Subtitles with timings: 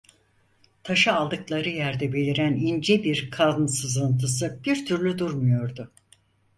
[0.83, 5.91] Taşı aldıkları yerde beliren ince bir kan sızıntısı bir türlü durmuyordu.